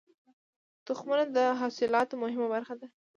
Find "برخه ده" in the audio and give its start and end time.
2.53-2.87